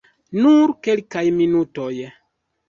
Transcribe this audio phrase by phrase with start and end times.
[0.45, 1.93] Nur kelkaj minutoj.